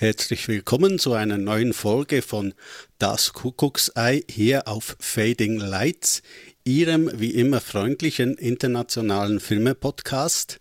[0.00, 2.54] Herzlich willkommen zu einer neuen Folge von
[2.96, 6.22] Das Kuckucksei hier auf Fading Lights,
[6.64, 10.58] Ihrem wie immer freundlichen internationalen Filme-Podcast.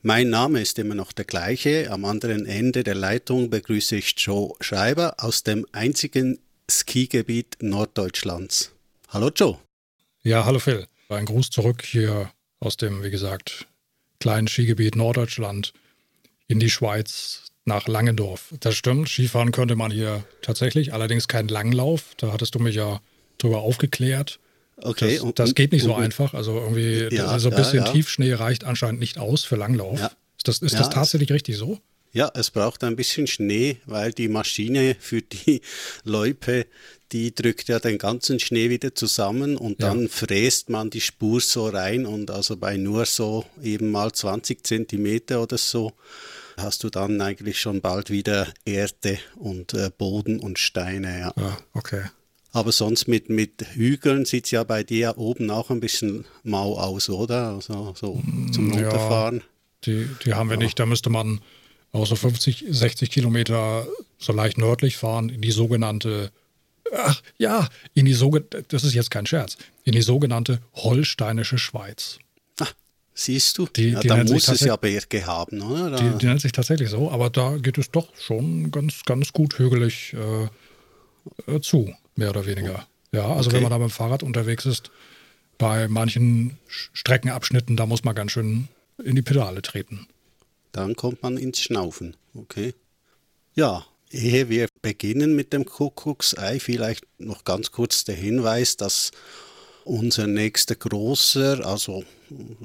[0.00, 1.90] Mein Name ist immer noch der gleiche.
[1.90, 6.38] Am anderen Ende der Leitung begrüße ich Joe Schreiber aus dem einzigen
[6.70, 8.72] Skigebiet Norddeutschlands.
[9.08, 9.58] Hallo Joe.
[10.22, 10.86] Ja, hallo Phil.
[11.10, 13.66] Ein Gruß zurück hier aus dem, wie gesagt,
[14.18, 15.74] kleinen Skigebiet Norddeutschland
[16.46, 18.52] in die Schweiz nach Langendorf.
[18.58, 22.14] Das stimmt, Skifahren könnte man hier tatsächlich, allerdings kein Langlauf.
[22.16, 23.00] Da hattest du mich ja
[23.38, 24.40] drüber aufgeklärt.
[24.82, 25.14] Okay.
[25.14, 26.34] Das, und, das geht nicht so und, einfach.
[26.34, 27.92] Also irgendwie ja, so ein bisschen ja.
[27.92, 30.00] Tiefschnee reicht anscheinend nicht aus für Langlauf.
[30.00, 30.10] Ja.
[30.36, 31.78] Ist, das, ist das tatsächlich richtig so?
[32.12, 35.60] Ja, es braucht ein bisschen Schnee, weil die Maschine für die
[36.04, 36.66] Loipe,
[37.12, 41.68] die drückt ja den ganzen Schnee wieder zusammen und dann fräst man die Spur so
[41.68, 45.92] rein und also bei nur so eben mal 20 Zentimeter oder so
[46.58, 51.20] hast du dann eigentlich schon bald wieder Erde und äh, Boden und Steine.
[51.20, 51.32] Ja.
[51.36, 52.04] Ah, okay.
[52.52, 56.78] Aber sonst mit, mit Hügeln sieht es ja bei dir oben auch ein bisschen mau
[56.78, 57.50] aus, oder?
[57.50, 59.38] Also so zum Runterfahren.
[59.38, 59.42] Ja,
[59.84, 60.64] die, die haben wir ja.
[60.64, 60.78] nicht.
[60.78, 61.40] Da müsste man
[61.92, 63.86] auch so 50, 60 Kilometer
[64.18, 66.32] so leicht nördlich fahren in die sogenannte,
[66.94, 72.18] ach ja, in die sogenannte, das ist jetzt kein Scherz, in die sogenannte holsteinische Schweiz.
[73.20, 73.66] Siehst du?
[73.66, 75.96] Die, ja, die da muss es ja Berge haben, oder?
[75.96, 79.58] Die, die, nennt sich tatsächlich so, aber da geht es doch schon ganz, ganz gut
[79.58, 82.86] hügelig äh, äh zu, mehr oder weniger.
[83.10, 83.56] Ja, also okay.
[83.56, 84.92] wenn man da mit dem Fahrrad unterwegs ist,
[85.58, 88.68] bei manchen Streckenabschnitten, da muss man ganz schön
[89.02, 90.06] in die Pedale treten.
[90.70, 92.72] Dann kommt man ins Schnaufen, okay.
[93.56, 99.10] Ja, ehe wir beginnen mit dem Kuckucksei, vielleicht noch ganz kurz der Hinweis, dass
[99.84, 102.04] unser nächster großer, also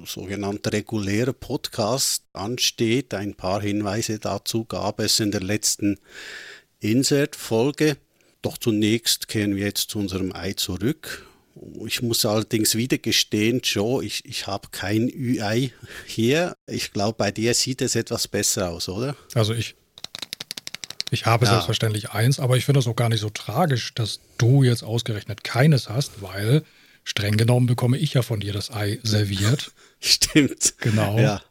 [0.05, 3.13] sogenannter regulärer Podcast ansteht.
[3.13, 5.99] Ein paar Hinweise dazu gab es in der letzten
[6.79, 7.97] Insert-Folge.
[8.41, 11.25] Doch zunächst kehren wir jetzt zu unserem Ei zurück.
[11.85, 15.71] Ich muss allerdings wieder gestehen, Joe, ich, ich habe kein Ü-Ei
[16.05, 16.57] hier.
[16.67, 19.15] Ich glaube, bei dir sieht es etwas besser aus, oder?
[19.33, 19.75] Also ich,
[21.11, 21.51] ich habe ja.
[21.51, 25.43] selbstverständlich eins, aber ich finde es auch gar nicht so tragisch, dass du jetzt ausgerechnet
[25.43, 26.63] keines hast, weil
[27.03, 29.71] streng genommen bekomme ich ja von dir das Ei serviert.
[29.99, 30.75] Stimmt.
[30.79, 31.19] Genau.
[31.19, 31.41] Ja.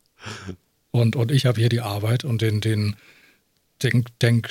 [0.90, 2.96] Und, und ich habe hier die Arbeit und den, den
[3.82, 4.48] Denk, Denk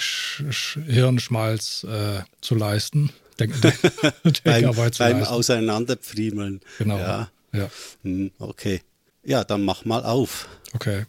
[0.88, 3.12] Hirnschmalz äh, zu leisten.
[3.40, 5.34] Denk, Denkarbeit beim, zu beim leisten.
[5.34, 6.62] Auseinanderpfriemeln.
[6.78, 6.98] Genau.
[6.98, 7.32] Ja.
[7.54, 7.70] ja.
[8.04, 8.82] Hm, okay.
[9.24, 10.50] Ja, dann mach mal auf.
[10.74, 11.06] Okay.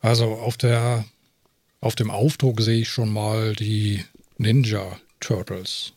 [0.00, 1.04] Also auf der
[1.80, 4.04] auf dem Aufdruck sehe ich schon mal die
[4.36, 5.92] Ninja Turtles.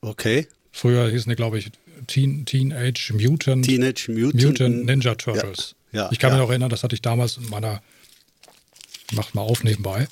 [0.00, 0.46] Okay.
[0.72, 1.70] Früher hießen die, glaube ich,
[2.06, 5.74] Teen, Teenage Mutant, Teenage Mutant, Mutant Ninja Turtles.
[5.92, 6.36] Ja, ja, ich kann ja.
[6.36, 7.82] mich noch erinnern, das hatte ich damals in meiner,
[9.12, 10.08] macht mal auf nebenbei,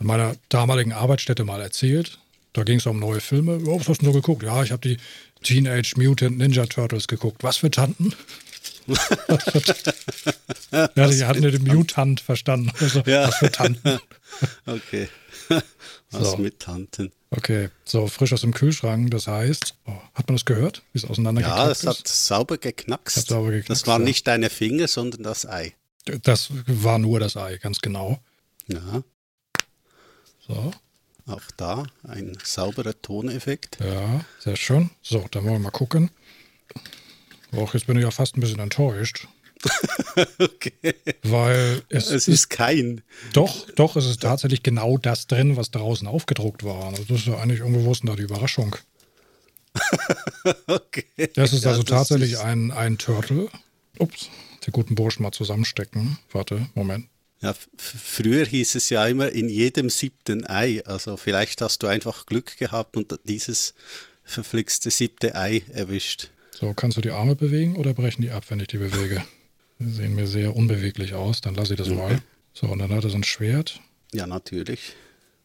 [0.00, 2.18] in meiner damaligen Arbeitsstätte mal erzählt.
[2.52, 3.60] Da ging es um neue Filme.
[3.64, 4.42] Oh, was hast du so geguckt?
[4.42, 4.98] Ja, ich habe die
[5.42, 7.42] Teenage Mutant Ninja Turtles geguckt.
[7.42, 8.12] Was für Tanten?
[10.94, 12.72] ja, sie hatten den Mutant verstanden.
[12.80, 13.28] Also, ja.
[13.28, 13.98] Was für Tanten?
[14.66, 15.08] okay.
[16.10, 16.36] Was so.
[16.36, 17.12] mit Tanten?
[17.30, 19.10] Okay, so frisch aus dem Kühlschrank.
[19.10, 23.16] Das heißt, oh, hat man das gehört, wie es auseinandergeknackt Ja, es hat sauber geknackst.
[23.16, 23.70] Hat sauber geknackst.
[23.70, 24.08] Das waren ja.
[24.08, 25.74] nicht deine Finger, sondern das Ei.
[26.22, 28.18] Das war nur das Ei, ganz genau.
[28.66, 29.02] Ja.
[30.46, 30.72] So.
[31.26, 33.78] Auch da ein sauberer Toneffekt.
[33.80, 34.90] Ja, sehr schön.
[35.02, 36.10] So, dann wollen wir mal gucken.
[37.54, 39.28] Och, jetzt bin ich ja fast ein bisschen enttäuscht.
[40.38, 40.94] okay.
[41.22, 43.02] Weil es, es ist kein.
[43.32, 46.86] Doch, doch, es ist tatsächlich genau das drin, was draußen aufgedruckt war.
[46.86, 48.76] Also das ist ja eigentlich irgendwo da die Überraschung.
[50.66, 51.04] okay.
[51.34, 53.48] Das ist ja, also das tatsächlich ist ein, ein Turtle.
[53.98, 54.28] Ups,
[54.66, 56.18] die guten Burschen mal zusammenstecken.
[56.32, 57.06] Warte, Moment.
[57.40, 60.84] Ja, früher hieß es ja immer in jedem siebten Ei.
[60.86, 63.74] Also vielleicht hast du einfach Glück gehabt und dieses
[64.22, 66.30] verflixte siebte Ei erwischt.
[66.54, 69.24] So, kannst du die Arme bewegen oder brechen die ab, wenn ich die bewege?
[69.78, 71.40] Die sehen mir sehr unbeweglich aus.
[71.40, 72.20] Dann lasse ich das mal.
[72.52, 73.80] So, und dann hat er so ein Schwert.
[74.12, 74.94] Ja, natürlich.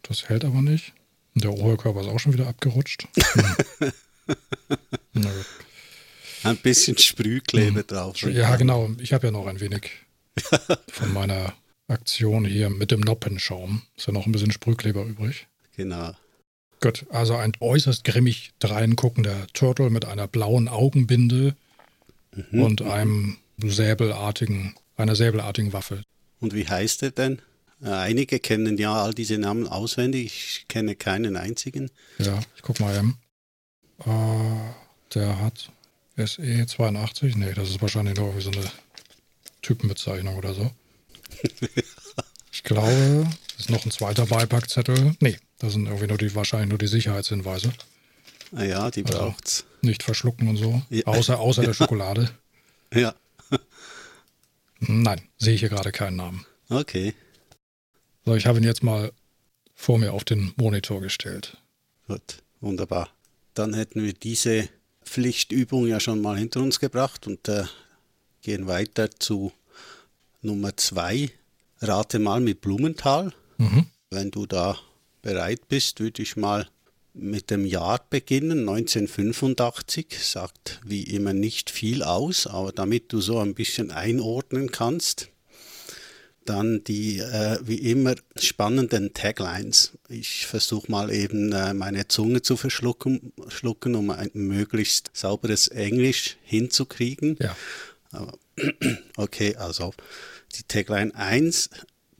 [0.03, 0.93] Das hält aber nicht.
[1.33, 3.07] Und der Oberkörper ist auch schon wieder abgerutscht.
[5.13, 5.25] Hm.
[6.43, 7.87] ein bisschen Sprühkleber hm.
[7.87, 8.21] drauf.
[8.21, 8.89] Ja, genau.
[8.99, 9.89] Ich habe ja noch ein wenig
[10.89, 11.53] von meiner
[11.87, 13.83] Aktion hier mit dem Noppenschaum.
[13.95, 15.47] Ist ja noch ein bisschen Sprühkleber übrig.
[15.77, 16.13] Genau.
[16.79, 21.55] Gut, also ein äußerst grimmig dreinguckender Turtle mit einer blauen Augenbinde
[22.35, 22.61] mhm.
[22.61, 26.03] und einem säbelartigen, einer säbelartigen Waffe.
[26.39, 27.41] Und wie heißt er denn?
[27.81, 30.25] Äh, einige kennen ja all diese Namen auswendig.
[30.25, 31.89] Ich kenne keinen einzigen.
[32.19, 33.17] Ja, ich guck mal eben.
[34.05, 35.71] Äh, der hat
[36.15, 37.35] SE 82.
[37.35, 38.69] Nee, das ist wahrscheinlich nur irgendwie so eine
[39.61, 40.71] Typenbezeichnung oder so.
[42.51, 43.27] ich glaube,
[43.57, 45.15] Ist noch ein zweiter Beipackzettel?
[45.19, 47.71] Nee, das sind irgendwie nur die, wahrscheinlich nur die Sicherheitshinweise.
[48.57, 49.65] Ja, die Also, braucht's.
[49.81, 50.81] Nicht verschlucken und so.
[50.89, 51.05] Ja.
[51.05, 52.29] Außer, außer der Schokolade.
[52.93, 53.13] Ja,
[54.79, 56.45] Nein, sehe ich hier gerade keinen Namen.
[56.69, 57.13] okay.
[58.25, 59.11] So, ich habe ihn jetzt mal
[59.73, 61.57] vor mir auf den Monitor gestellt.
[62.07, 63.09] Gut, wunderbar.
[63.53, 64.67] Dann hätten wir diese
[65.03, 67.63] Pflichtübung ja schon mal hinter uns gebracht und äh,
[68.41, 69.51] gehen weiter zu
[70.41, 71.31] Nummer zwei.
[71.79, 73.33] Rate mal mit Blumenthal.
[73.57, 73.87] Mhm.
[74.11, 74.77] Wenn du da
[75.27, 76.69] bereit bist, würde ich mal
[77.13, 80.07] mit dem Jahr beginnen, 1985.
[80.21, 85.27] Sagt wie immer nicht viel aus, aber damit du so ein bisschen einordnen kannst,
[86.45, 89.97] dann die äh, wie immer spannenden Taglines.
[90.07, 96.37] Ich versuche mal eben äh, meine Zunge zu verschlucken, schlucken, um ein möglichst sauberes Englisch
[96.43, 97.37] hinzukriegen.
[97.41, 97.55] Ja.
[99.17, 99.93] Okay, also
[100.55, 101.69] die Tagline 1.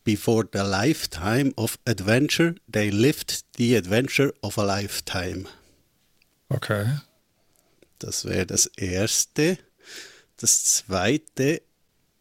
[0.07, 5.50] Before the lifetime of adventure, they lived the adventure of a lifetime.
[6.50, 7.00] Okay.
[8.00, 9.57] Das wäre das erste.
[10.38, 11.62] Das zweite,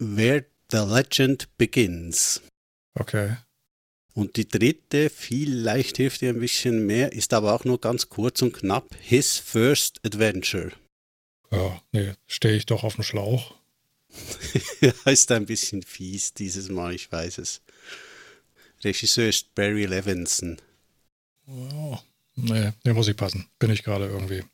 [0.00, 2.40] where the legend begins.
[2.98, 3.36] Okay.
[4.14, 8.42] Und die dritte, vielleicht hilft dir ein bisschen mehr, ist aber auch nur ganz kurz
[8.42, 10.72] und knapp, his first adventure.
[11.52, 13.54] Ja, nee, stehe ich doch auf dem Schlauch.
[14.80, 17.60] ja, ist ein bisschen fies dieses Mal, ich weiß es.
[18.86, 20.56] Regisseur ist Barry Levinson.
[21.48, 21.98] Oh,
[22.36, 23.46] nee, nee, muss ich passen.
[23.58, 24.44] Bin ich gerade irgendwie.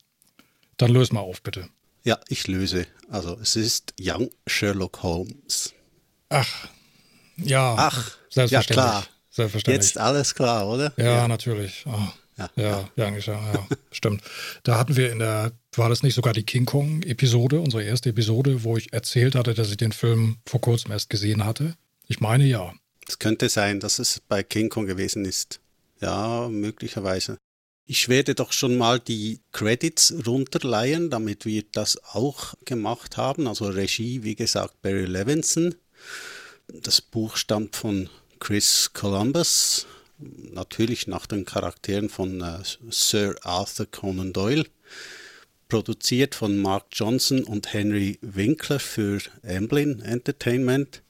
[0.79, 1.69] Dann löse mal auf, bitte.
[2.05, 2.87] Ja, ich löse.
[3.11, 5.75] Also es ist Young Sherlock Holmes.
[6.31, 6.69] Ach,
[7.37, 7.75] ja.
[7.79, 8.76] Ach, selbstverständlich.
[8.76, 9.06] ja klar.
[9.31, 9.87] Selbstverständlich.
[9.87, 10.93] Jetzt alles klar, oder?
[10.96, 11.84] Ja, natürlich.
[11.87, 14.23] Ah, Ja, ja, ja, ja, ja, stimmt.
[14.62, 18.64] Da hatten wir in der, war das nicht sogar die King Kong-Episode, unsere erste Episode,
[18.64, 21.76] wo ich erzählt hatte, dass ich den Film vor kurzem erst gesehen hatte?
[22.08, 22.73] Ich meine ja.
[23.09, 25.61] Es könnte sein, dass es bei King Kong gewesen ist.
[26.01, 27.39] Ja, möglicherweise.
[27.85, 33.47] Ich werde doch schon mal die Credits runterleihen, damit wir das auch gemacht haben.
[33.47, 35.75] Also Regie, wie gesagt, Barry Levinson.
[36.69, 38.09] Das Buch stammt von
[38.39, 39.87] Chris Columbus,
[40.19, 42.59] natürlich nach den Charakteren von äh,
[42.91, 44.65] Sir Arthur Conan Doyle.
[45.69, 51.03] Produziert von Mark Johnson und Henry Winkler für Amblin Entertainment.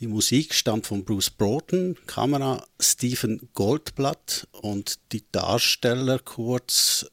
[0.00, 7.06] Die Musik stammt von Bruce Broughton, Kamera Stephen Goldblatt und die Darsteller kurz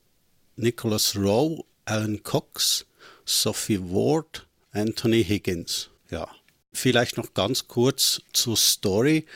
[0.57, 2.85] Nicholas Rowe, Alan Cox,
[3.23, 5.91] Sophie Ward, Anthony Higgins.
[6.09, 6.27] Ja,
[6.73, 9.27] vielleicht noch ganz kurz zur Story.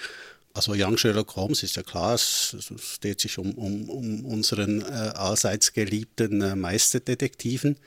[0.58, 2.58] Also Young Sherlock Holmes ist ja klar, es,
[3.00, 7.78] dreht sich um, um, um unseren äh, allseits geliebten äh, Meisterdetektiven.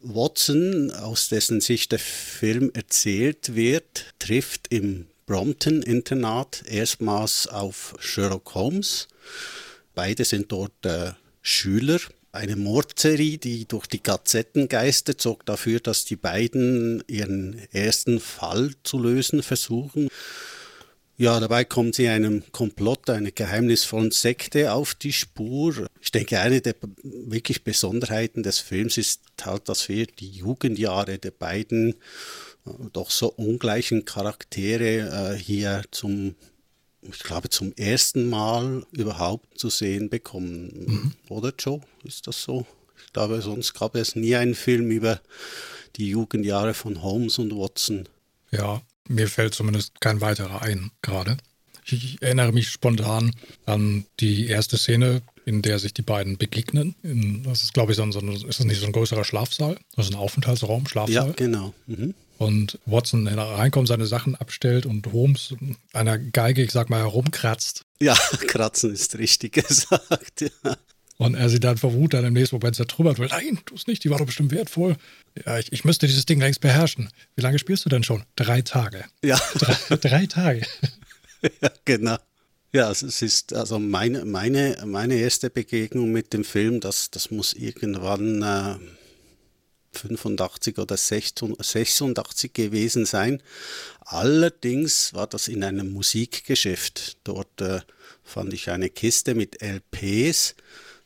[0.00, 9.08] Watson, aus dessen Sicht der Film erzählt wird, trifft im Brompton-Internat erstmals auf Sherlock Holmes.
[9.94, 11.12] Beide sind dort äh,
[11.42, 12.00] Schüler.
[12.32, 18.70] Eine Mordserie, die durch die Gazetten geistert, sorgt dafür, dass die beiden ihren ersten Fall
[18.82, 20.08] zu lösen versuchen.
[21.20, 25.88] Ja, dabei kommen sie einem Komplott, einer geheimnisvollen Sekte auf die Spur.
[26.00, 31.32] Ich denke, eine der wirklich Besonderheiten des Films ist halt, dass wir die Jugendjahre der
[31.32, 31.94] beiden
[32.64, 36.36] äh, doch so ungleichen Charaktere äh, hier zum,
[37.02, 41.16] ich glaube, zum ersten Mal überhaupt zu sehen bekommen.
[41.28, 41.80] Oder Joe?
[42.04, 42.64] Ist das so?
[43.04, 45.20] Ich glaube, sonst gab es nie einen Film über
[45.96, 48.08] die Jugendjahre von Holmes und Watson.
[48.52, 51.36] Ja, mir fällt zumindest kein weiterer ein gerade.
[51.90, 53.32] Ich, erinnere mich spontan
[53.64, 56.94] an die erste Szene, in der sich die beiden begegnen.
[57.02, 59.24] In, das ist, glaube ich, so ein, so ein, ist das nicht so ein größerer
[59.24, 59.78] Schlafsaal?
[59.96, 61.32] Das ist ein Aufenthaltsraum, Ja, Schlafsaal.
[61.32, 61.72] genau.
[61.86, 62.14] Mhm.
[62.36, 65.54] Und Watson reinkommt, seine Sachen abstellt und Holmes
[65.94, 67.82] einer Geige, ich sag mal, herumkratzt.
[68.00, 68.14] Ja,
[68.46, 70.42] kratzen ist richtig gesagt.
[70.42, 70.76] Ja,
[71.18, 73.26] Und er sie dann verwut dann im nächsten Moment zertrümmert will.
[73.28, 74.96] Nein, tu es nicht, die war doch bestimmt wertvoll.
[75.44, 77.10] Ja, ich, ich müsste dieses Ding längst beherrschen.
[77.34, 78.22] Wie lange spielst du denn schon?
[78.36, 79.04] Drei Tage.
[79.22, 80.62] ja, Drei, drei Tage.
[81.60, 82.18] ja genau.
[82.72, 87.32] Ja, es es ist also meine, meine, meine erste Begegnung mit dem Film, das, das
[87.32, 88.76] muss irgendwann äh,
[89.92, 93.42] 85 oder 86 gewesen sein.
[94.00, 97.16] Allerdings war das in einem Musikgeschäft.
[97.24, 97.80] Dort äh,
[98.22, 100.54] fand ich eine Kiste mit LPs.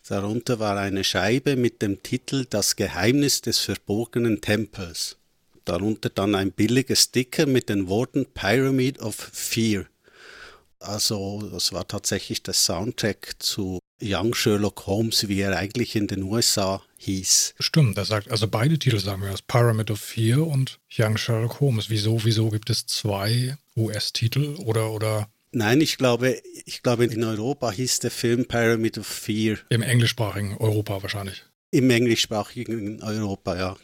[0.09, 5.16] Darunter war eine Scheibe mit dem Titel Das Geheimnis des verborgenen Tempels.
[5.64, 9.87] Darunter dann ein billiger Sticker mit den Worten Pyramid of Fear.
[10.80, 16.25] Also das war tatsächlich der Soundtrack zu Young Sherlock Holmes, wie er eigentlich in den
[16.25, 17.54] USA hieß.
[17.61, 19.42] Stimmt, das sagt, also beide Titel sagen wir das.
[19.42, 21.88] Pyramid of Fear und Young Sherlock Holmes.
[21.88, 27.71] Wieso, wieso gibt es zwei US-Titel oder, oder Nein, ich glaube, ich glaube, in Europa
[27.71, 29.59] hieß der Film Pyramid of Fear.
[29.68, 31.44] Im englischsprachigen Europa wahrscheinlich.
[31.71, 33.76] Im englischsprachigen Europa, ja.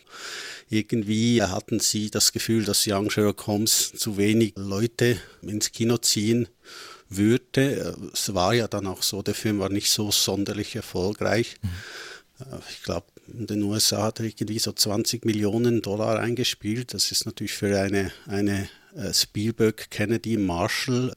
[0.71, 6.49] Irgendwie hatten sie das Gefühl, dass Young Sherlock Holmes zu wenig Leute ins Kino ziehen
[7.09, 7.97] würde.
[8.13, 11.57] Es war ja dann auch so, der Film war nicht so sonderlich erfolgreich.
[11.63, 11.69] Mhm.
[12.71, 16.95] Ich glaube, in den USA hat er irgendwie so 20 Millionen Dollar eingespielt.
[16.95, 21.13] Das ist natürlich für eine, eine äh, Spielberg, Kennedy, Marshall,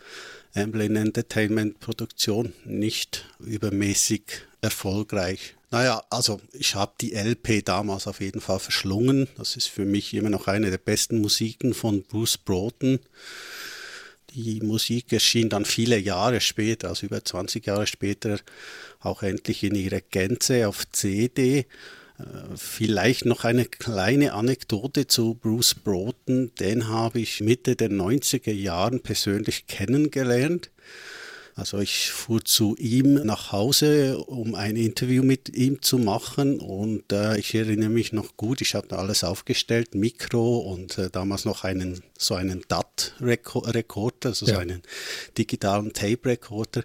[0.53, 4.23] Amblin Entertainment Produktion nicht übermäßig
[4.61, 5.55] erfolgreich.
[5.71, 9.29] Naja, also ich habe die LP damals auf jeden Fall verschlungen.
[9.37, 12.99] Das ist für mich immer noch eine der besten Musiken von Bruce Broughton.
[14.33, 18.39] Die Musik erschien dann viele Jahre später, also über 20 Jahre später,
[18.99, 21.65] auch endlich in ihrer Gänze auf CD.
[22.55, 26.51] Vielleicht noch eine kleine Anekdote zu Bruce Broughton.
[26.59, 30.71] Den habe ich Mitte der 90er Jahren persönlich kennengelernt.
[31.55, 37.11] Also ich fuhr zu ihm nach Hause, um ein Interview mit ihm zu machen und
[37.11, 41.63] äh, ich erinnere mich noch gut, ich hatte alles aufgestellt, Mikro und äh, damals noch
[41.63, 44.53] einen so einen DAT-Rekorder, also ja.
[44.53, 44.81] so einen
[45.37, 46.83] digitalen Tape-Rekorder.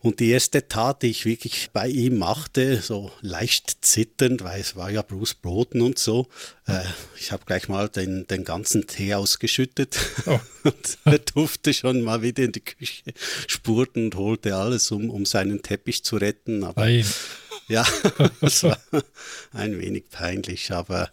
[0.00, 4.76] Und die erste Tat, die ich wirklich bei ihm machte, so leicht zitternd, weil es
[4.76, 6.28] war ja Bruce Broden und so,
[6.66, 6.84] äh,
[7.18, 9.98] ich habe gleich mal den, den ganzen Tee ausgeschüttet.
[10.26, 10.38] Oh.
[10.64, 13.12] und er durfte schon mal wieder in die Küche
[13.48, 16.62] spurten und holte alles, um, um seinen Teppich zu retten.
[16.62, 16.88] Aber
[17.66, 17.84] ja,
[18.40, 18.78] es war
[19.52, 21.10] ein wenig peinlich, aber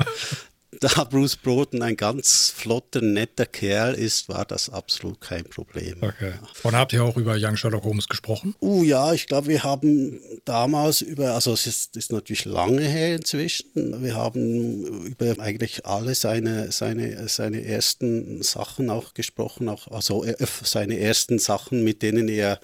[0.79, 5.97] da Bruce Broden ein ganz flotter, netter Kerl ist, war das absolut kein Problem.
[6.01, 6.33] Okay.
[6.63, 8.55] Und habt ihr auch über Young Sherlock Holmes gesprochen?
[8.61, 13.15] Uh, ja, ich glaube, wir haben damals über, also es ist, ist, natürlich lange her
[13.15, 20.23] inzwischen, wir haben über eigentlich alle seine, seine, seine ersten Sachen auch gesprochen, auch, also
[20.23, 22.59] äh, seine ersten Sachen, mit denen er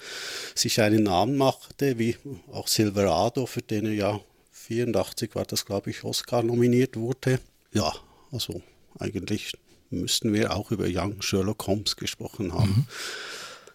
[0.56, 2.18] sich einen Namen machte, wie
[2.52, 4.20] auch Silverado, für den er ja
[4.52, 7.40] 84 war das, glaube ich, Oscar nominiert wurde
[7.74, 7.94] ja,
[8.32, 8.62] also
[9.00, 9.54] eigentlich
[9.90, 12.70] müssten wir auch über Young Sherlock Holmes gesprochen haben.
[12.70, 12.88] Mhm.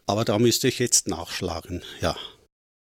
[0.06, 2.16] Aber da müsste ich jetzt nachschlagen, ja.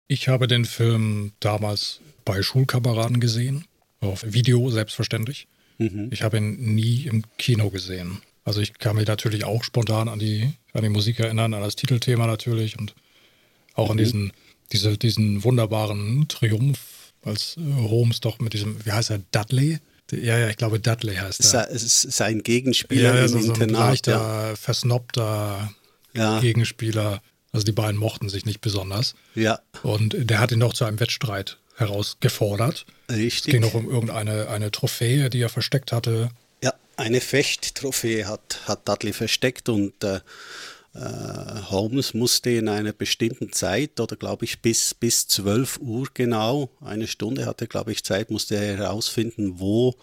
[0.09, 3.65] Ich habe den Film damals bei Schulkameraden gesehen,
[4.01, 5.49] auf Video selbstverständlich.
[5.79, 6.11] Mhm.
[6.13, 8.21] Ich habe ihn nie im Kino gesehen.
[8.45, 11.75] Also ich kann mich natürlich auch spontan an die, an die Musik erinnern, an das
[11.75, 12.95] Titelthema natürlich und
[13.75, 13.93] auch mhm.
[13.93, 14.33] an diesen,
[14.73, 19.81] diese, diesen wunderbaren Triumph, als Holmes doch mit diesem, wie heißt er, Dudley,
[20.13, 21.69] ja, ja, ich glaube, Dudley heißt er.
[21.73, 23.63] Sein Gegenspieler ja, im so Internat.
[23.63, 24.57] Ein leichter, ja.
[24.57, 25.73] versnobter
[26.15, 26.41] ja.
[26.41, 27.23] Gegenspieler.
[27.53, 29.15] Also die beiden mochten sich nicht besonders.
[29.35, 29.61] Ja.
[29.83, 32.87] Und der hat ihn doch zu einem Wettstreit herausgefordert.
[33.11, 33.47] Richtig.
[33.47, 36.31] Es ging noch um irgendeine eine Trophäe, die er versteckt hatte.
[36.63, 40.21] Ja, eine Fechttrophäe hat, hat Dudley versteckt und äh,
[41.71, 47.07] Holmes musste in einer bestimmten Zeit, oder glaube ich bis, bis 12 Uhr genau, eine
[47.07, 49.95] Stunde hatte, glaube ich, Zeit, musste er herausfinden, wo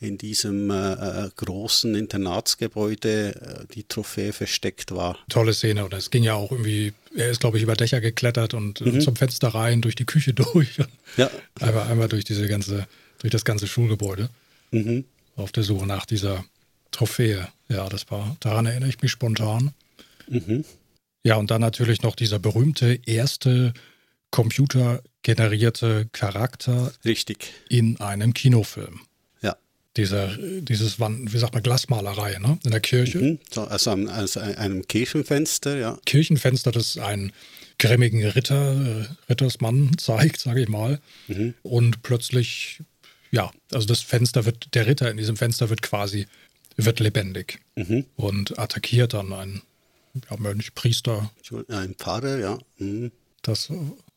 [0.00, 5.18] in diesem äh, äh großen Internatsgebäude äh, die Trophäe versteckt war.
[5.28, 5.84] Tolle Szene.
[5.84, 9.00] Und es ging ja auch irgendwie, er ist, glaube ich, über Dächer geklettert und mhm.
[9.02, 10.78] zum Fenster rein, durch die Küche durch.
[11.16, 11.30] Ja.
[11.60, 12.86] Einmal, einmal durch diese ganze,
[13.18, 14.30] durch das ganze Schulgebäude.
[14.70, 15.04] Mhm.
[15.36, 16.44] Auf der Suche nach dieser
[16.90, 17.48] Trophäe.
[17.68, 19.72] Ja, das war, daran erinnere ich mich spontan.
[20.30, 20.64] Mhm.
[21.22, 23.74] Ja, und dann natürlich noch dieser berühmte erste
[24.30, 27.52] computergenerierte Charakter Richtig.
[27.68, 29.00] in einem Kinofilm.
[29.42, 29.56] Ja.
[29.96, 32.58] Dieser, dieses, wie sagt man, Glasmalerei, ne?
[32.64, 33.18] In der Kirche.
[33.18, 33.38] Mhm.
[33.52, 35.98] So, also, an, also einem Kirchenfenster, ja.
[36.06, 37.32] Kirchenfenster, das einen
[37.78, 41.00] grimmigen Ritter, äh, Rittersmann zeigt, sage ich mal.
[41.26, 41.54] Mhm.
[41.62, 42.80] Und plötzlich,
[43.30, 46.26] ja, also das Fenster wird, der Ritter in diesem Fenster wird quasi,
[46.76, 48.06] wird lebendig mhm.
[48.16, 49.62] und attackiert dann einen
[50.14, 51.30] ja, Mönch, Priester.
[51.68, 52.58] Ein Pfarrer, ja.
[52.78, 53.12] Mhm.
[53.42, 53.70] Das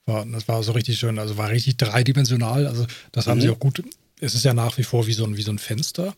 [0.05, 2.67] war, das war so richtig schön, also war richtig dreidimensional.
[2.67, 3.41] Also das haben mhm.
[3.41, 3.83] sie auch gut.
[4.19, 6.15] Es ist ja nach wie vor wie so ein, wie so ein Fenster.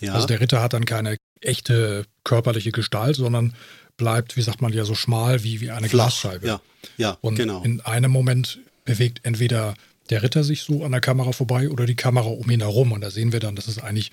[0.00, 0.14] Ja.
[0.14, 3.54] Also der Ritter hat dann keine echte körperliche Gestalt, sondern
[3.96, 6.46] bleibt, wie sagt man ja, so schmal wie, wie eine Flach, Glasscheibe.
[6.46, 6.60] Ja,
[6.96, 7.62] ja Und genau.
[7.62, 9.74] in einem Moment bewegt entweder
[10.10, 12.92] der Ritter sich so an der Kamera vorbei oder die Kamera um ihn herum.
[12.92, 14.12] Und da sehen wir dann, dass es eigentlich,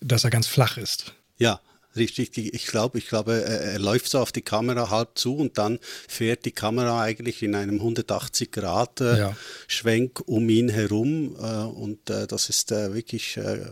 [0.00, 1.14] dass er ganz flach ist.
[1.38, 1.60] Ja,
[1.96, 5.78] richtig, ich glaube, ich glaube, er läuft so auf die Kamera halb zu und dann
[6.08, 9.36] fährt die Kamera eigentlich in einem 180 Grad äh, ja.
[9.66, 13.66] Schwenk um ihn herum äh, und äh, das ist äh, wirklich äh,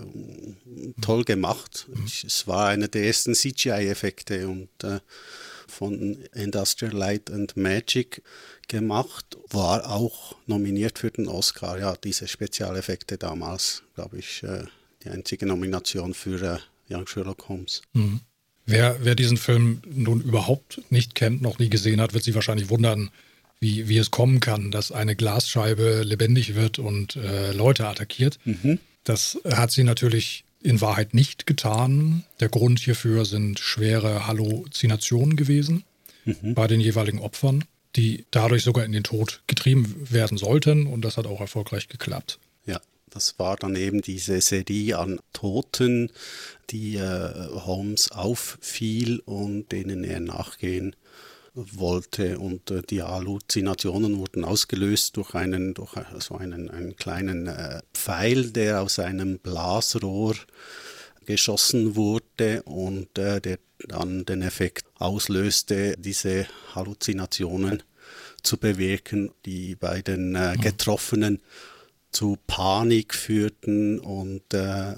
[1.00, 1.86] toll gemacht.
[1.88, 2.04] Mhm.
[2.06, 5.00] Ich, es war einer der ersten CGI-Effekte und äh,
[5.66, 8.22] von Industrial Light and Magic
[8.68, 11.78] gemacht, war auch nominiert für den Oscar.
[11.78, 14.44] Ja, diese Spezialeffekte damals, glaube ich,
[15.04, 16.60] die einzige Nomination für
[16.90, 17.82] Young Sherlock Holmes.
[17.92, 18.20] Mhm.
[18.66, 22.68] Wer, wer diesen Film nun überhaupt nicht kennt, noch nie gesehen hat, wird sich wahrscheinlich
[22.68, 23.10] wundern,
[23.60, 28.38] wie, wie es kommen kann, dass eine Glasscheibe lebendig wird und äh, Leute attackiert.
[28.44, 28.78] Mhm.
[29.04, 32.24] Das hat sie natürlich in Wahrheit nicht getan.
[32.40, 35.84] Der Grund hierfür sind schwere Halluzinationen gewesen
[36.24, 36.54] mhm.
[36.54, 37.64] bei den jeweiligen Opfern,
[37.96, 40.86] die dadurch sogar in den Tod getrieben werden sollten.
[40.86, 42.38] Und das hat auch erfolgreich geklappt.
[42.66, 42.80] Ja,
[43.10, 46.10] das war dann eben diese Serie an Toten,
[46.70, 50.94] die äh, Holmes auffiel und denen er nachgehen
[51.54, 52.38] wollte.
[52.38, 58.50] Und äh, die Halluzinationen wurden ausgelöst durch einen, durch so einen, einen kleinen äh, Pfeil,
[58.50, 60.34] der aus einem Blasrohr
[61.26, 67.82] geschossen wurde und äh, der dann den Effekt auslöste, diese Halluzinationen
[68.42, 70.60] zu bewirken, die bei den äh, mhm.
[70.60, 71.40] Getroffenen
[72.10, 74.94] zu Panik führten und äh,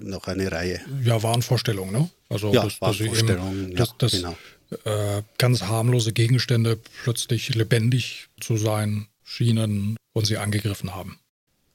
[0.00, 0.80] noch eine Reihe.
[1.04, 2.10] Ja, Wahnvorstellungen, ne?
[2.28, 5.18] Also ja, das, Wahnvorstellungen, eben, das, das, ja, genau.
[5.18, 11.18] Äh, ganz harmlose Gegenstände plötzlich lebendig zu sein schienen und sie angegriffen haben.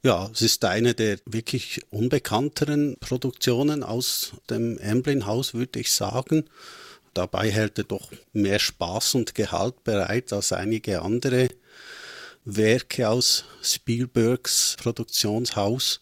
[0.04, 6.44] Ja, es ist eine der wirklich unbekannteren Produktionen aus dem Emblin-Haus, würde ich sagen.
[7.14, 11.48] Dabei hält er doch mehr Spaß und Gehalt bereit als einige andere
[12.44, 16.00] Werke aus Spielbergs Produktionshaus.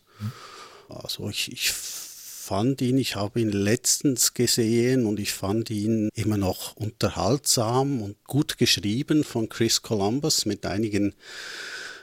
[0.89, 6.37] Also ich, ich fand ihn, ich habe ihn letztens gesehen und ich fand ihn immer
[6.37, 11.15] noch unterhaltsam und gut geschrieben von Chris Columbus mit einigen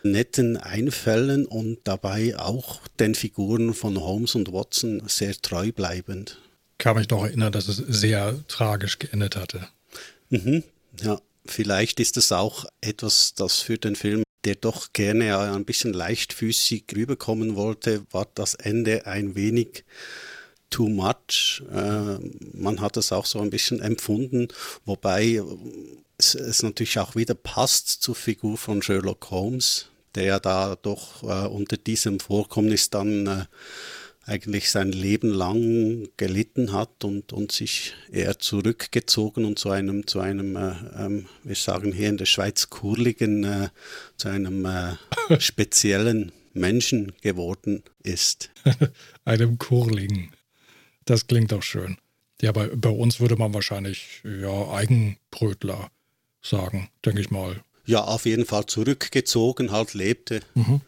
[0.03, 6.39] netten Einfällen und dabei auch den Figuren von Holmes und Watson sehr treu bleibend.
[6.77, 9.67] Kann mich doch erinnern, dass es sehr tragisch geendet hatte.
[10.29, 10.63] Mhm,
[11.01, 15.92] ja, vielleicht ist es auch etwas, das für den Film der doch gerne ein bisschen
[15.92, 19.84] leichtfüßig rüberkommen wollte, war das Ende ein wenig
[20.70, 21.63] too much.
[21.70, 22.18] Äh,
[22.54, 24.48] man hat es auch so ein bisschen empfunden,
[24.86, 25.44] wobei
[26.18, 31.48] es, es, natürlich auch wieder passt zur Figur von Sherlock Holmes, der da doch äh,
[31.48, 33.45] unter diesem Vorkommnis dann äh,
[34.28, 40.20] eigentlich sein Leben lang gelitten hat und, und sich eher zurückgezogen und zu einem, zu
[40.20, 43.70] einem äh, ähm, wir sagen hier in der Schweiz, kurligen, äh,
[44.18, 44.96] zu einem äh,
[45.40, 48.50] speziellen Menschen geworden ist.
[49.26, 50.34] einem kurligen.
[51.06, 51.98] Das klingt doch schön.
[52.42, 55.90] Ja, bei, bei uns würde man wahrscheinlich ja Eigenbrötler
[56.42, 57.62] sagen, denke ich mal.
[57.86, 60.42] Ja, auf jeden Fall zurückgezogen, halt lebte.
[60.54, 60.82] Mhm.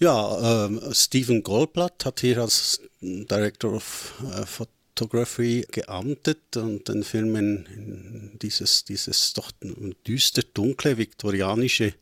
[0.00, 0.66] Ja.
[0.66, 7.66] Ähm, Stephen Goldblatt hat hier als Director of äh, Photography geamtet und den Film in,
[7.66, 9.52] in dieses, dieses doch
[10.06, 11.94] düster dunkle viktorianische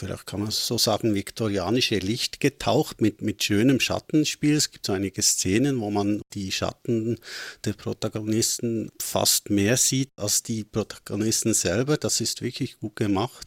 [0.00, 4.56] vielleicht kann man es so sagen, viktorianische Licht getaucht mit, mit schönem Schattenspiel.
[4.56, 7.18] Es gibt so einige Szenen, wo man die Schatten
[7.66, 11.98] der Protagonisten fast mehr sieht als die Protagonisten selber.
[11.98, 13.46] Das ist wirklich gut gemacht.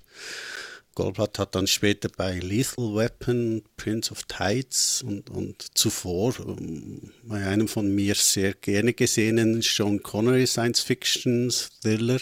[0.95, 7.45] Goldblatt hat dann später bei Lethal Weapon, Prince of Tides und, und zuvor ähm, bei
[7.45, 11.51] einem von mir sehr gerne gesehenen Sean Connery Science Fiction
[11.81, 12.19] Thriller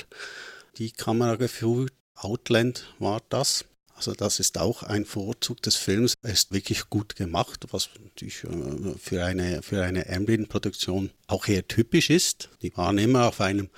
[0.77, 1.93] die Kamera geführt.
[2.15, 3.65] Outland war das.
[3.95, 6.15] Also das ist auch ein Vorzug des Films.
[6.23, 11.67] Er ist wirklich gut gemacht, was natürlich äh, für eine, für eine Amblin-Produktion auch eher
[11.67, 12.49] typisch ist.
[12.61, 13.69] Die waren immer auf einem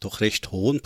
[0.00, 0.80] doch recht hohen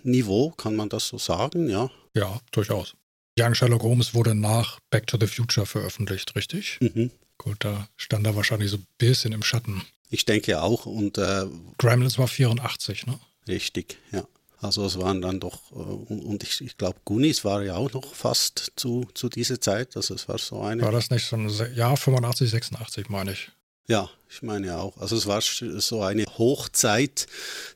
[0.00, 1.90] Produktionsniveau, kann man das so sagen, ja?
[2.14, 2.94] Ja, durchaus.
[3.38, 6.78] Young Sherlock Holmes wurde nach Back to the Future veröffentlicht, richtig?
[6.80, 7.10] Mhm.
[7.38, 9.82] Gut, da stand er wahrscheinlich so ein bisschen im Schatten.
[10.10, 10.86] Ich denke auch.
[10.86, 11.46] Und äh,
[11.78, 13.18] Gremlins war 84, ne?
[13.48, 14.24] Richtig, ja.
[14.58, 18.14] Also es waren dann doch, äh, und ich, ich glaube, Gunis war ja auch noch
[18.14, 19.96] fast zu, zu dieser Zeit.
[19.96, 20.82] Also es war so eine.
[20.82, 23.50] War das nicht so ein Jahr 85, 86, meine ich?
[23.90, 24.96] Ja, ich meine auch.
[24.98, 27.26] Also es war so eine Hochzeit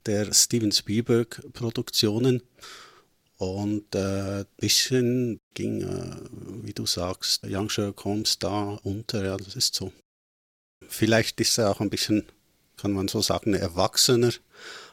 [0.06, 2.40] der Steven Spielberg-Produktionen.
[3.36, 6.14] Und ein äh, bisschen ging, äh,
[6.62, 9.24] wie du sagst, Young Sherlock Holmes da unter.
[9.24, 9.92] Ja, das ist so.
[10.86, 12.22] Vielleicht ist er auch ein bisschen,
[12.76, 14.32] kann man so sagen, erwachsener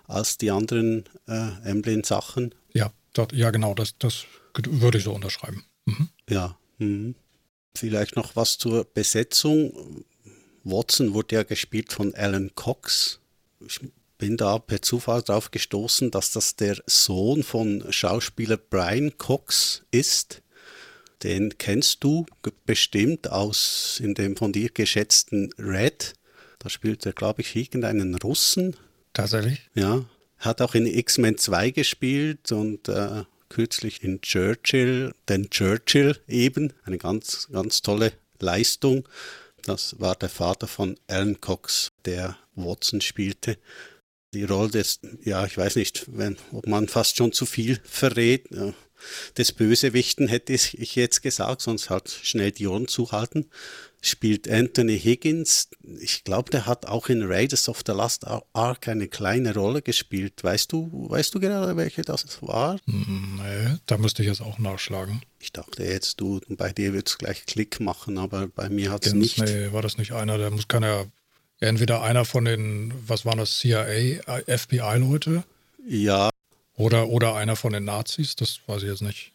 [0.07, 2.55] als die anderen äh, Emblem-Sachen.
[2.73, 5.65] Ja, dort, ja, genau, das, das würde ich so unterschreiben.
[5.85, 6.09] Mhm.
[6.27, 6.57] Ja.
[6.79, 7.13] Mhm.
[7.77, 10.03] Vielleicht noch was zur Besetzung.
[10.63, 13.19] Watson wurde ja gespielt von Alan Cox.
[13.65, 13.79] Ich
[14.17, 20.41] bin da per Zufall darauf gestoßen, dass das der Sohn von Schauspieler Brian Cox ist.
[21.23, 22.25] Den kennst du
[22.65, 26.13] bestimmt aus in dem von dir geschätzten Red.
[26.59, 28.75] Da spielt er, glaube ich, irgendeinen Russen.
[29.13, 29.69] Tatsächlich?
[29.73, 30.05] Ja.
[30.37, 36.73] Hat auch in X-Men 2 gespielt und äh, kürzlich in Churchill, den Churchill eben.
[36.85, 39.07] Eine ganz, ganz tolle Leistung.
[39.63, 43.57] Das war der Vater von Alan Cox, der Watson spielte.
[44.33, 48.49] Die Rolle des, ja, ich weiß nicht, wenn, ob man fast schon zu viel verrät,
[48.51, 48.73] ja,
[49.37, 53.49] des Bösewichten hätte ich jetzt gesagt, sonst halt schnell die Ohren zuhalten
[54.01, 55.69] spielt Anthony Higgins.
[55.99, 60.43] Ich glaube, der hat auch in Raiders of the Last Ark eine kleine Rolle gespielt.
[60.43, 62.79] Weißt du, weißt du gerade, welche das war?
[62.87, 65.21] Nee, da müsste ich jetzt auch nachschlagen.
[65.39, 69.05] Ich dachte jetzt, du, bei dir wird es gleich Klick machen, aber bei mir hat
[69.05, 69.37] es nicht.
[69.37, 71.05] Nee, war das nicht einer, der muss keiner,
[71.59, 75.43] entweder einer von den, was waren das, CIA, FBI-Leute?
[75.87, 76.31] Ja.
[76.75, 79.31] Oder, oder einer von den Nazis, das weiß ich jetzt nicht.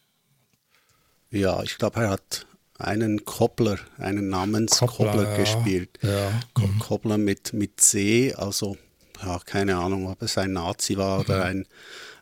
[1.31, 2.45] Ja, ich glaube, er hat
[2.77, 5.37] einen Koppler, einen Namenskoppler ja.
[5.37, 5.97] gespielt.
[6.01, 6.31] Ja.
[6.57, 6.79] Mhm.
[6.79, 8.77] Koppler mit, mit C, also
[9.23, 11.43] ja, keine Ahnung, ob es ein Nazi war oder mhm.
[11.43, 11.67] ein,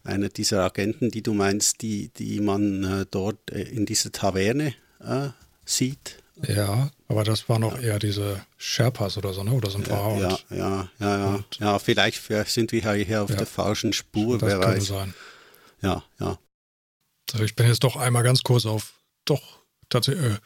[0.04, 4.74] einer dieser Agenten, die du meinst, die, die man äh, dort äh, in dieser Taverne
[5.00, 5.30] äh,
[5.66, 6.24] sieht.
[6.48, 9.52] Ja, aber das war noch eher diese Sherpas oder so, ne?
[9.52, 10.18] Oder so ein paar.
[10.18, 11.44] Ja, ja, ja, ja, ja.
[11.60, 14.88] ja vielleicht, vielleicht sind wir hier auf der falschen Spur, das wer könnte weiß.
[14.88, 15.14] sein.
[15.82, 16.38] Ja, ja.
[17.32, 20.26] Also ich bin jetzt doch einmal ganz kurz auf doch tatsächlich.
[20.26, 20.38] Äh,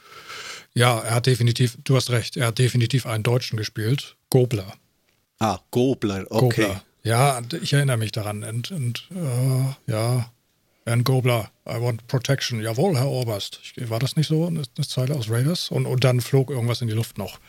[0.74, 4.16] ja, er hat definitiv, du hast recht, er hat definitiv einen Deutschen gespielt.
[4.30, 4.74] Gobler.
[5.40, 6.64] Ah, Gobler, okay.
[6.64, 6.84] Gobler.
[7.04, 8.44] Ja, ich erinnere mich daran.
[8.44, 10.32] Und, und äh, ja,
[10.86, 12.62] Herrn Gobler, I want protection.
[12.62, 13.62] Jawohl, Herr Oberst.
[13.78, 15.72] War das nicht so, eine, eine Zeile aus Raiders?
[15.72, 17.40] Und, und dann flog irgendwas in die Luft noch.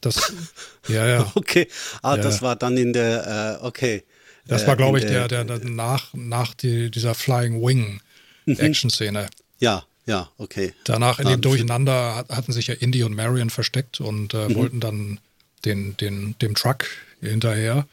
[0.00, 0.32] Das,
[0.88, 1.32] ja, ja.
[1.34, 1.68] Okay,
[2.02, 2.22] ah, ja.
[2.22, 4.04] das war dann in der, äh, okay.
[4.46, 8.00] Das war, äh, glaube ich, der, der, der, nach, nach die, dieser Flying Wing
[8.46, 8.58] mhm.
[8.58, 9.28] Action-Szene.
[9.58, 10.72] Ja, ja, okay.
[10.84, 14.54] Danach in dem Durcheinander hatten sich ja Indy und Marion versteckt und äh, mhm.
[14.54, 15.20] wollten dann
[15.64, 16.86] den, den, dem Truck
[17.20, 17.86] hinterher.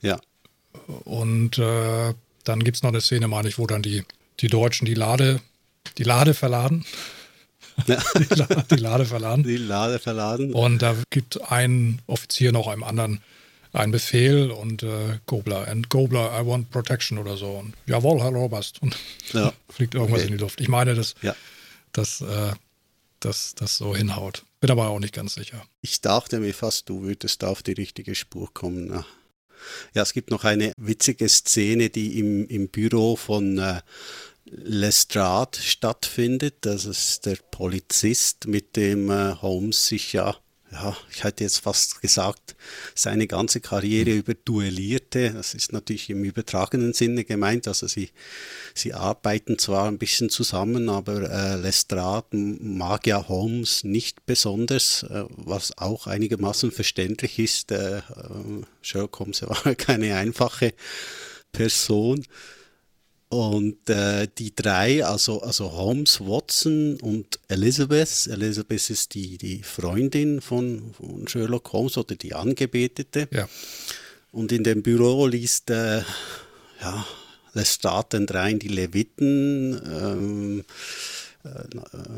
[0.00, 0.18] Ja.
[1.04, 4.02] Und äh, dann gibt es noch eine Szene, meine ich, wo dann die,
[4.40, 5.40] die Deutschen die Lade,
[5.98, 6.86] die Lade verladen.
[7.86, 8.02] Ja.
[8.18, 9.44] die, Lade, die Lade verladen.
[9.44, 10.54] Die Lade verladen.
[10.54, 13.20] Und da gibt ein Offizier noch einem anderen
[13.72, 17.50] ein Befehl und äh, Gobler, and Gobler, I want protection oder so.
[17.50, 18.82] Und, Jawohl, Herr Robast.
[18.82, 18.96] Und
[19.32, 19.52] ja.
[19.68, 20.30] fliegt irgendwas okay.
[20.30, 20.60] in die Luft.
[20.60, 21.34] Ich meine, dass ja.
[21.92, 22.52] das, äh,
[23.20, 24.44] das, das so hinhaut.
[24.60, 25.64] Bin aber auch nicht ganz sicher.
[25.80, 28.86] Ich dachte mir fast, du würdest da auf die richtige Spur kommen.
[28.86, 29.06] Na.
[29.94, 33.80] Ja, es gibt noch eine witzige Szene, die im, im Büro von äh,
[34.44, 36.56] Lestrade stattfindet.
[36.62, 40.36] Das ist der Polizist, mit dem äh, Holmes sich ja
[40.72, 42.56] ja, ich hätte jetzt fast gesagt,
[42.94, 45.30] seine ganze Karriere über duellierte.
[45.30, 47.68] Das ist natürlich im übertragenen Sinne gemeint.
[47.68, 48.10] Also sie,
[48.74, 55.24] sie arbeiten zwar ein bisschen zusammen, aber äh, Lestrade mag ja Holmes nicht besonders, äh,
[55.28, 57.70] was auch einigermaßen verständlich ist.
[57.70, 58.02] Äh, äh
[58.80, 60.72] Sherlock Holmes war keine einfache
[61.52, 62.24] Person.
[63.32, 70.42] Und äh, die drei, also, also Holmes, Watson und Elizabeth, Elizabeth ist die, die Freundin
[70.42, 73.28] von, von Sherlock Holmes oder die Angebetete.
[73.30, 73.48] Ja.
[74.32, 76.02] Und in dem Büro liest äh,
[76.82, 77.06] ja,
[77.54, 80.64] Lestat den dreien die Leviten, ähm,
[81.42, 81.48] äh,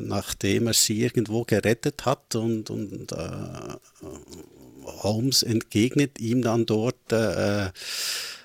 [0.01, 3.77] nachdem er sie irgendwo gerettet hat und, und äh,
[4.83, 7.71] Holmes entgegnet ihm dann dort äh,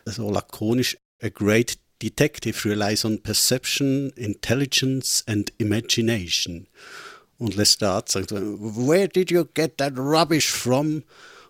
[0.05, 6.67] so lakonisch a great Detective relies on perception, intelligence and imagination.
[7.37, 11.03] Und Lestat sagt, where did you get that rubbish from?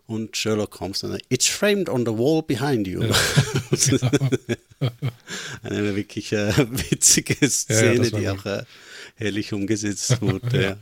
[0.05, 3.03] Und Sherlock Holmes dann, it's framed on the wall behind you.
[3.03, 3.15] Ja,
[3.69, 4.29] genau.
[5.61, 8.63] Eine wirklich äh, witzige Szene, ja, die auch äh,
[9.15, 10.61] herrlich umgesetzt wurde.
[10.61, 10.77] ja.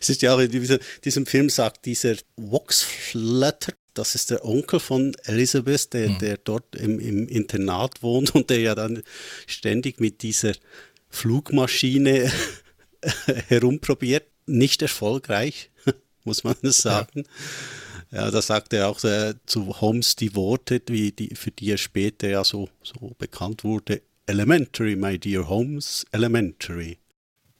[0.00, 4.44] Es ist ja auch in diesem, diesem Film sagt dieser Vox Flutter, das ist der
[4.44, 6.18] Onkel von Elizabeth, der, mhm.
[6.18, 9.02] der dort im, im, Internat wohnt und der ja dann
[9.46, 10.52] ständig mit dieser
[11.10, 12.30] Flugmaschine
[13.48, 14.24] herumprobiert.
[14.46, 15.70] Nicht erfolgreich,
[16.24, 17.24] muss man das sagen.
[18.10, 21.72] Ja, ja da sagt er auch äh, zu Holmes die Worte, wie die, für die
[21.72, 24.00] er später ja so, so bekannt wurde.
[24.26, 26.98] Elementary, my dear Holmes, elementary.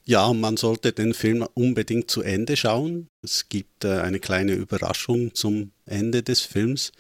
[0.09, 3.09] Ja, man sollte den Film unbedingt zu Ende schauen.
[3.23, 6.93] Es gibt äh, eine kleine Überraschung zum Ende des Films.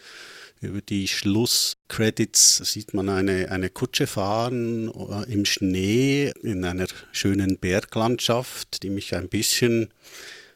[0.61, 7.57] Über die Schlusscredits sieht man eine, eine Kutsche fahren äh, im Schnee in einer schönen
[7.57, 9.88] Berglandschaft, die mich ein bisschen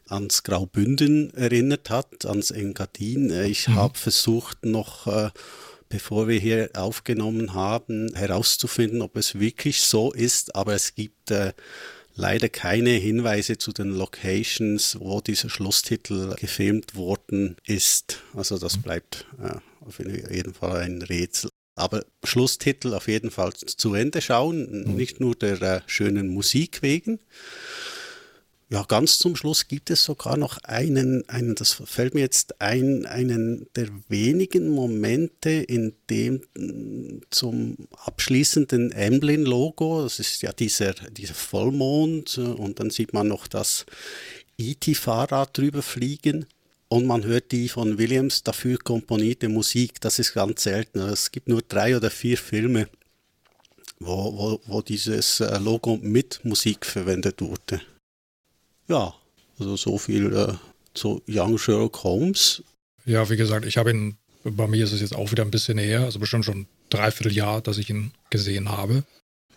[0.09, 3.31] ans Graubünden erinnert hat, ans Engadin.
[3.31, 3.77] Äh, ich mhm.
[3.77, 5.31] habe versucht noch äh,
[5.89, 11.53] bevor wir hier aufgenommen haben, herauszufinden, ob es wirklich so ist, aber es gibt äh,
[12.15, 18.23] leider keine Hinweise zu den Locations, wo dieser Schlusstitel gefilmt worden ist.
[18.35, 18.83] Also das mhm.
[18.83, 21.51] bleibt äh, auf jeden Fall ein Rätsel.
[21.75, 24.97] Aber Schlusstitel auf jeden Fall zu Ende schauen, mhm.
[24.97, 27.19] nicht nur der äh, schönen Musik wegen.
[28.73, 33.05] Ja, ganz zum Schluss gibt es sogar noch einen, einen, das fällt mir jetzt ein,
[33.05, 41.35] einen der wenigen Momente, in dem mm, zum abschließenden Emblem-Logo, das ist ja dieser, dieser
[41.35, 43.85] Vollmond, äh, und dann sieht man noch das
[44.57, 46.47] E.T.-Fahrrad drüber fliegen.
[46.89, 50.01] Und man hört die von Williams dafür komponierte Musik.
[50.01, 50.99] Das ist ganz selten.
[51.01, 52.89] Es gibt nur drei oder vier Filme,
[53.99, 57.83] wo, wo, wo dieses äh, Logo mit Musik verwendet wurde.
[58.93, 59.15] Ja,
[59.59, 60.53] also so viel äh,
[60.93, 62.63] zu Young Sherlock Holmes.
[63.07, 65.77] Ja, wie gesagt, ich habe ihn, bei mir ist es jetzt auch wieder ein bisschen
[65.77, 69.05] näher, also bestimmt schon ein Dreivierteljahr, dass ich ihn gesehen habe.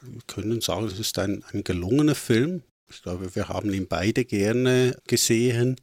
[0.01, 2.61] Wir können sagen, es ist ein, ein gelungener Film.
[2.89, 5.81] Ich glaube, wir haben ihn beide gerne gesehen.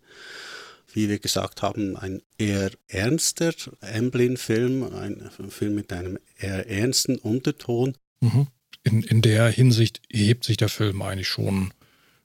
[0.95, 7.99] Wie wir gesagt haben, ein eher ernster Amblin-Film, ein Film mit einem eher ernsten Unterton.
[8.21, 8.47] Mhm.
[8.83, 11.71] In, in der Hinsicht hebt sich der Film eigentlich schon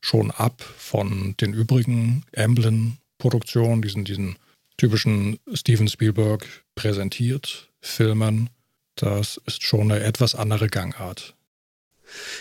[0.07, 4.37] schon ab von den übrigen Amblin-Produktionen, diesen, diesen
[4.77, 8.49] typischen Steven Spielberg präsentiert Filmen.
[8.95, 11.35] Das ist schon eine etwas andere Gangart.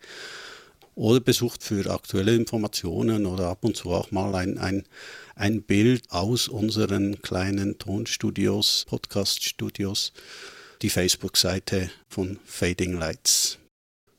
[0.93, 4.85] oder besucht für aktuelle Informationen oder ab und zu auch mal ein, ein,
[5.35, 10.13] ein Bild aus unseren kleinen Tonstudios, Podcaststudios,
[10.81, 13.57] die Facebook-Seite von Fading Lights.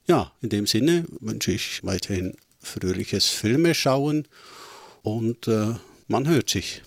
[0.07, 4.29] Ja, in dem Sinne wünsche ich weiterhin fröhliches Filmeschauen
[5.03, 5.75] und äh,
[6.09, 6.83] man hört sich.